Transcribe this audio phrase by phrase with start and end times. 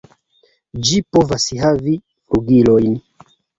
[0.87, 2.99] Ĝi povas havi flugilojn.